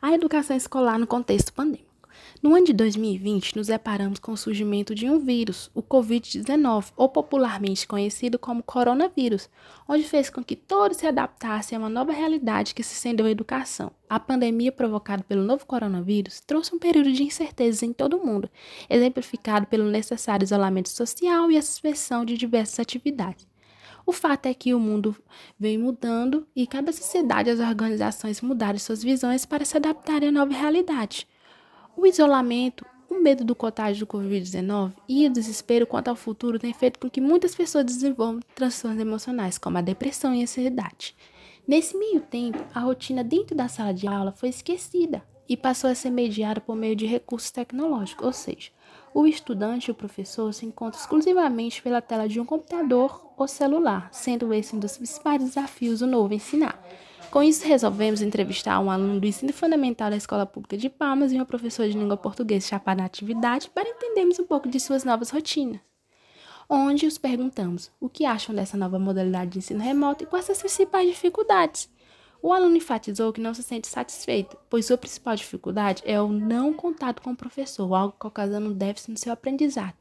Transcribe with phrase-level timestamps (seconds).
[0.00, 1.96] a educação escolar no contexto pandêmico.
[2.42, 7.08] No ano de 2020, nos deparamos com o surgimento de um vírus, o Covid-19, ou
[7.08, 9.48] popularmente conhecido como coronavírus,
[9.88, 13.30] onde fez com que todos se adaptassem a uma nova realidade que se estendeu à
[13.30, 13.90] educação.
[14.08, 18.50] A pandemia provocada pelo novo coronavírus trouxe um período de incertezas em todo o mundo,
[18.88, 23.46] exemplificado pelo necessário isolamento social e a suspensão de diversas atividades.
[24.06, 25.16] O fato é que o mundo
[25.58, 30.32] vem mudando e cada sociedade e as organizações mudaram suas visões para se adaptarem à
[30.32, 31.26] nova realidade.
[31.96, 36.72] O isolamento, o medo do contágio do Covid-19 e o desespero quanto ao futuro têm
[36.72, 41.16] feito com que muitas pessoas desenvolvam transtornos emocionais, como a depressão e a ansiedade.
[41.66, 45.94] Nesse meio tempo, a rotina dentro da sala de aula foi esquecida e passou a
[45.94, 48.70] ser mediada por meio de recursos tecnológicos, ou seja,
[49.14, 54.08] o estudante e o professor se encontram exclusivamente pela tela de um computador ou celular,
[54.12, 56.78] sendo esse um dos principais desafios do novo ensinar.
[57.30, 61.36] Com isso, resolvemos entrevistar um aluno do ensino fundamental da Escola Pública de Palmas e
[61.36, 65.30] uma professora de língua portuguesa chapada na atividade para entendermos um pouco de suas novas
[65.30, 65.80] rotinas.
[66.68, 70.58] Onde os perguntamos o que acham dessa nova modalidade de ensino remoto e quais as
[70.58, 71.88] principais dificuldades.
[72.42, 76.72] O aluno enfatizou que não se sente satisfeito, pois sua principal dificuldade é o não
[76.72, 79.94] contato com o professor, algo que ocasiona um déficit no seu aprendizado.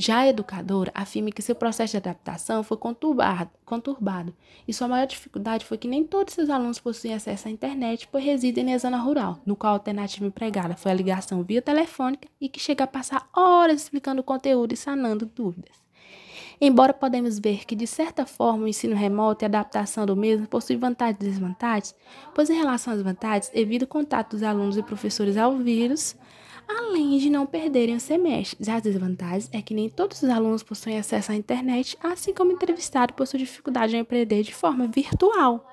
[0.00, 4.32] Já a educadora afirma que seu processo de adaptação foi conturbado, conturbado
[4.66, 8.24] e sua maior dificuldade foi que nem todos seus alunos possuem acesso à internet, pois
[8.24, 12.48] residem na zona rural, no qual a alternativa empregada foi a ligação via telefônica e
[12.48, 15.87] que chega a passar horas explicando o conteúdo e sanando dúvidas.
[16.60, 20.46] Embora podemos ver que, de certa forma, o ensino remoto e a adaptação do mesmo
[20.48, 21.94] possui vantagens e desvantagens,
[22.34, 26.16] pois em relação às vantagens, evita o contato dos alunos e professores ao vírus,
[26.66, 28.64] além de não perderem o semestre.
[28.64, 32.50] Já as desvantagens é que nem todos os alunos possuem acesso à internet, assim como
[32.50, 35.64] o entrevistado possui dificuldade em aprender de forma virtual.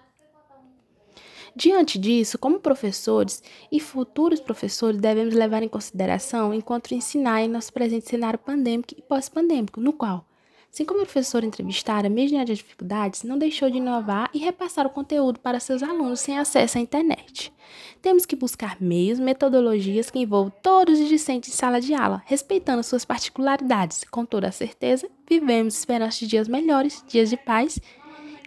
[1.55, 3.41] Diante disso, como professores
[3.71, 9.01] e futuros professores, devemos levar em consideração enquanto ensinar em nosso presente cenário pandêmico e
[9.01, 10.27] pós-pandêmico, no qual
[10.75, 14.85] Assim como a professora entrevistada, mesmo diante das dificuldades, não deixou de inovar e repassar
[14.85, 17.53] o conteúdo para seus alunos sem acesso à internet.
[18.01, 22.83] Temos que buscar meios, metodologias que envolvam todos os discentes em sala de aula, respeitando
[22.83, 24.03] suas particularidades.
[24.11, 27.79] Com toda a certeza, vivemos esperança de dias melhores, dias de paz,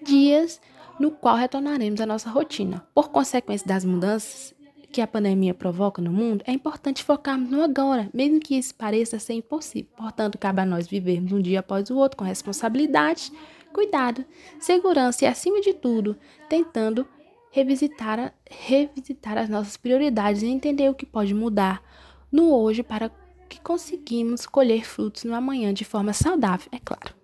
[0.05, 0.61] dias
[1.01, 2.87] no qual retornaremos à nossa rotina.
[2.95, 4.55] Por consequência das mudanças
[4.91, 9.19] que a pandemia provoca no mundo, é importante focarmos no agora, mesmo que isso pareça
[9.19, 9.91] ser impossível.
[9.97, 13.31] Portanto, cabe a nós vivermos um dia após o outro com responsabilidade,
[13.73, 14.25] cuidado,
[14.59, 16.17] segurança e, acima de tudo,
[16.49, 17.07] tentando
[17.51, 21.83] revisitar, revisitar as nossas prioridades e entender o que pode mudar
[22.31, 23.11] no hoje para
[23.49, 27.18] que conseguimos colher frutos no amanhã de forma saudável, é claro.